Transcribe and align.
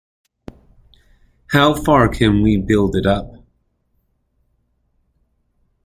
How 1.51 1.75
far 1.75 2.07
can 2.09 2.41
we 2.41 2.57
build 2.57 2.95
it 2.95 3.05
up? 3.05 3.33